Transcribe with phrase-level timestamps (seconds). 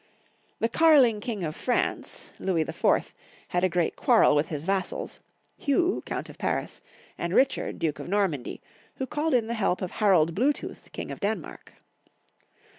[0.57, 3.13] The Karling King of France, Louis IV.,
[3.49, 5.19] had a great quarrel with his vassals,
[5.57, 6.81] Hugh, Coimt of Paris,
[7.19, 8.63] and Richard, Duke of Normandy,
[8.95, 11.75] who called in the help of Harald Blue tooth, King of Denmark.